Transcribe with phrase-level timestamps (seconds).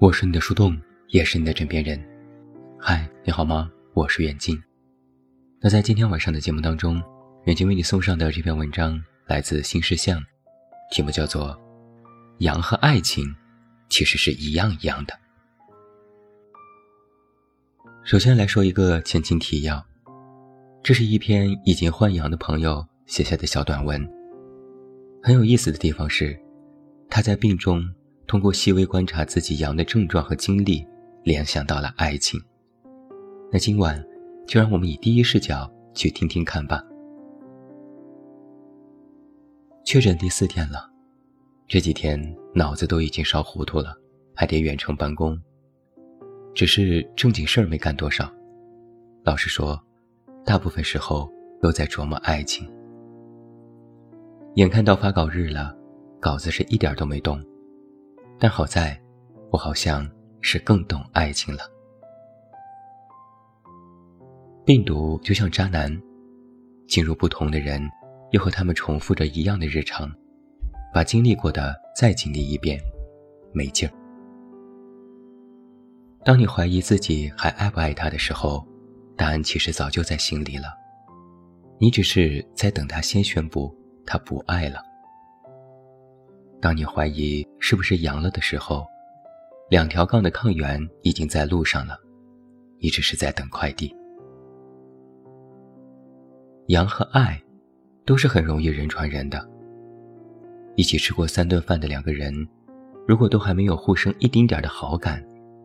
[0.00, 2.00] 我是你的树洞，也是你的枕边人。
[2.78, 3.68] 嗨，你好吗？
[3.94, 4.56] 我是远近。
[5.60, 7.02] 那在今天晚上的节目当中，
[7.46, 10.22] 远近为你送上的这篇文章来自新事项，
[10.92, 11.48] 题目叫做
[12.38, 13.26] 《羊和爱情
[13.88, 15.12] 其实是一样一样的》。
[18.04, 19.84] 首先来说一个前情提要，
[20.80, 24.08] 这是一篇已经换羊的朋友写下的小短文。
[25.24, 26.40] 很有意思的地方是，
[27.10, 27.82] 他在病中。
[28.28, 30.86] 通过细微观察自己羊的症状和经历，
[31.24, 32.38] 联想到了爱情。
[33.50, 34.04] 那今晚，
[34.46, 36.84] 就让我们以第一视角去听听看吧。
[39.82, 40.90] 确诊第四天了，
[41.66, 42.22] 这几天
[42.54, 43.96] 脑子都已经烧糊涂了，
[44.34, 45.40] 还得远程办公。
[46.54, 48.30] 只是正经事儿没干多少。
[49.24, 49.82] 老实说，
[50.44, 52.70] 大部分时候都在琢磨爱情。
[54.56, 55.74] 眼看到发稿日了，
[56.20, 57.42] 稿子是一点都没动。
[58.38, 58.98] 但好在，
[59.50, 60.08] 我好像
[60.40, 61.62] 是更懂爱情了。
[64.64, 65.90] 病毒就像渣男，
[66.86, 67.82] 进入不同的人，
[68.30, 70.08] 又和他们重复着一样的日常，
[70.94, 72.78] 把经历过的再经历一遍，
[73.52, 73.92] 没劲儿。
[76.24, 78.64] 当你怀疑自己还爱不爱他的时候，
[79.16, 80.66] 答案其实早就在心里了，
[81.80, 83.74] 你只是在等他先宣布
[84.06, 84.87] 他不爱了。
[86.60, 88.84] 当你怀疑是不是阳了的时候，
[89.70, 91.96] 两条杠的抗原已经在路上了，
[92.80, 93.94] 你只是在等快递。
[96.66, 97.40] 阳和爱，
[98.04, 99.48] 都是很容易人传人的。
[100.74, 102.34] 一起吃过三顿饭的两个人，
[103.06, 105.24] 如果都还没有互生一丁点的好感，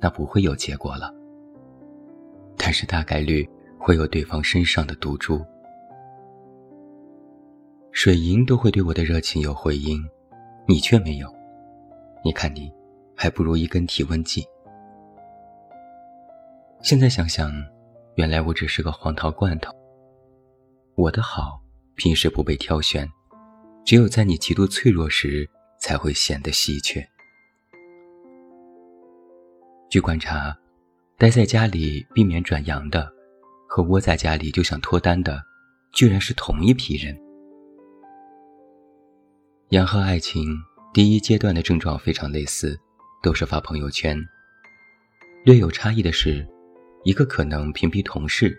[0.00, 1.12] 那不会有结果了。
[2.56, 3.48] 但是大概率
[3.78, 5.44] 会有对方身上的毒株。
[7.90, 9.98] 水银都会对我的热情有回音。
[10.66, 11.30] 你却没有，
[12.24, 12.72] 你看你，
[13.14, 14.42] 还不如一根体温计。
[16.80, 17.52] 现在想想，
[18.14, 19.74] 原来我只是个黄桃罐头。
[20.94, 21.60] 我的好，
[21.96, 23.06] 平时不被挑选，
[23.84, 25.48] 只有在你极度脆弱时，
[25.78, 27.06] 才会显得稀缺。
[29.90, 30.56] 据观察，
[31.18, 33.12] 待在家里避免转阳的，
[33.68, 35.42] 和窝在家里就想脱单的，
[35.92, 37.14] 居然是同一批人。
[39.74, 40.56] 阳和爱情
[40.92, 42.78] 第一阶段的症状非常类似，
[43.24, 44.16] 都是发朋友圈。
[45.44, 46.46] 略有差异的是，
[47.02, 48.56] 一个可能屏蔽同事，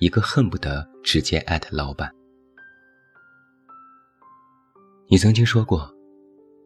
[0.00, 2.12] 一个恨不得直接艾特老板。
[5.08, 5.88] 你曾经说过，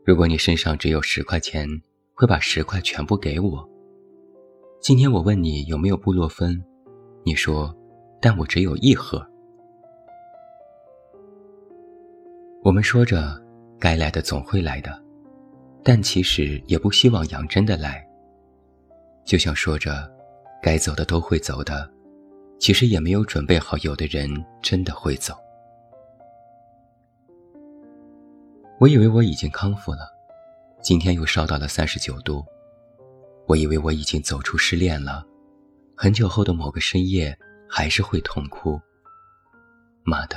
[0.06, 1.68] 如果你身上只有十块钱，
[2.14, 3.68] 会把十块全部给我。
[4.80, 6.64] 今天我问你有没有布洛芬，
[7.26, 7.76] 你说，
[8.22, 9.22] 但我只有一盒。
[12.62, 13.42] 我们说着。
[13.82, 14.96] 该来的总会来的，
[15.82, 18.00] 但其实也不希望杨真的来。
[19.24, 20.08] 就像说着，
[20.62, 21.90] 该走的都会走的，
[22.60, 24.30] 其实也没有准备好，有的人
[24.62, 25.34] 真的会走。
[28.78, 30.08] 我以为我已经康复了，
[30.80, 32.44] 今天又烧到了三十九度。
[33.48, 35.26] 我以为我已经走出失恋了，
[35.96, 37.36] 很久后的某个深夜
[37.68, 38.80] 还是会痛哭。
[40.04, 40.36] 妈的，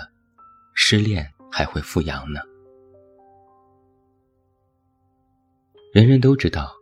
[0.74, 2.40] 失恋还会复阳呢。
[5.96, 6.76] 人人都知道，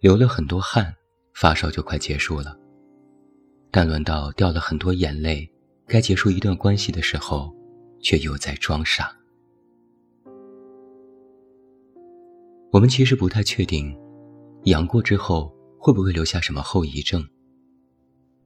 [0.00, 0.90] 流了很多汗，
[1.34, 2.58] 发烧就快结束了。
[3.70, 5.46] 但轮到掉了很多眼泪，
[5.86, 7.54] 该结束一段关系的时候，
[8.00, 9.14] 却又在装傻。
[12.72, 13.94] 我们其实不太确定，
[14.64, 17.22] 阳过之后会不会留下什么后遗症。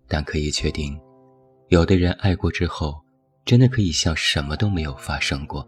[0.09, 0.99] 但可以确定，
[1.69, 3.01] 有的人爱过之后，
[3.45, 5.65] 真的可以像什么都没有发生过。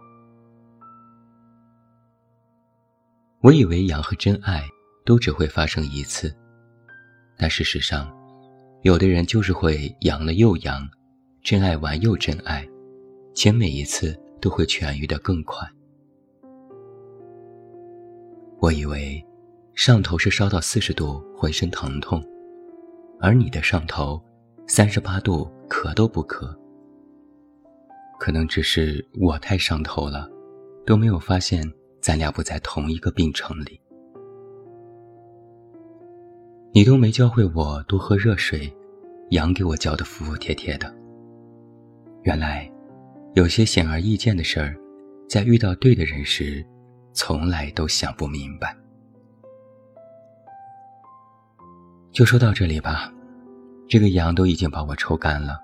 [3.47, 4.69] 我以为阳和真爱
[5.05, 6.35] 都只会发生一次，
[7.39, 8.13] 但事实上，
[8.83, 10.85] 有的人就是会阳了又阳，
[11.45, 12.69] 真爱完又真爱，
[13.37, 15.65] 且每一次都会痊愈的更快。
[18.59, 19.25] 我以为
[19.77, 22.21] 上头是烧到四十度浑身疼痛，
[23.21, 24.21] 而你的上头
[24.67, 26.53] 三十八度咳都不咳。
[28.19, 30.29] 可能只是我太上头了，
[30.85, 31.63] 都没有发现。
[32.07, 33.81] 咱俩不在同一个病程里，
[36.73, 38.73] 你都没教会我多喝热水，
[39.31, 40.87] 羊给我教的服服帖帖的。
[42.23, 42.71] 原来，
[43.35, 44.77] 有些显而易见的事儿，
[45.29, 46.65] 在遇到对的人时，
[47.13, 48.73] 从来都想不明白。
[52.13, 53.13] 就说到这里吧，
[53.89, 55.59] 这个羊都已经把我抽干了，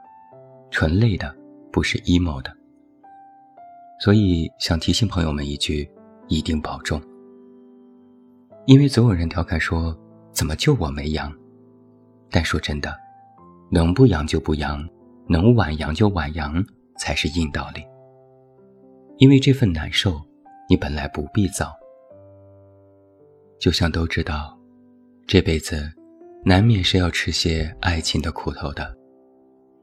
[0.73, 1.33] 纯累的，
[1.71, 2.53] 不是 emo 的。
[4.01, 5.89] 所以想提醒朋友们一句。
[6.29, 7.01] 一定保重，
[8.67, 9.97] 因为总有人调侃说，
[10.33, 11.33] 怎么就我没阳？
[12.31, 12.97] 但说真的，
[13.71, 14.89] 能不阳就不阳，
[15.29, 16.65] 能晚阳就晚阳，
[16.97, 17.83] 才是硬道理。
[19.19, 20.21] 因为这份难受，
[20.69, 21.71] 你本来不必遭。
[23.61, 24.59] 就像都知道，
[25.27, 25.93] 这辈子
[26.45, 28.97] 难免是要吃些爱情的苦头的，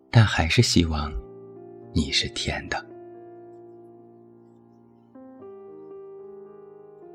[0.10, 1.14] 但还是希望
[1.94, 2.89] 你是甜的。